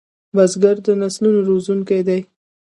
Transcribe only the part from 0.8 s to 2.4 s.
د نسلونو روزونکی دی